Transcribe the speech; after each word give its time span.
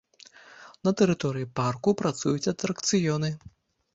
На 0.87 0.93
тэрыторыі 1.01 1.47
парку 1.59 1.93
працуюць 2.01 2.49
атракцыёны. 2.53 3.29